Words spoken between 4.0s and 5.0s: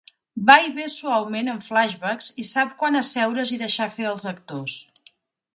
als actors.